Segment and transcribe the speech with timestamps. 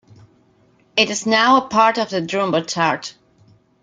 [0.97, 3.13] It is now part of the Drumbo Charge.